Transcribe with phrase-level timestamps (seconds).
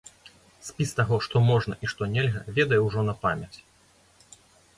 [0.69, 3.55] Спіс таго, што можна і што нельга, ведае ўжо на памяць.